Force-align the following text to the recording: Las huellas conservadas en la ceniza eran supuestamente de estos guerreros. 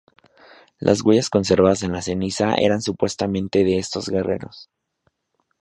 Las 0.79 1.01
huellas 1.01 1.29
conservadas 1.29 1.83
en 1.83 1.91
la 1.91 2.01
ceniza 2.01 2.55
eran 2.55 2.81
supuestamente 2.81 3.63
de 3.63 3.77
estos 3.77 4.09
guerreros. 4.09 4.71